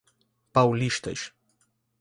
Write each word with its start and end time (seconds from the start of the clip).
Paulistas 0.55 1.21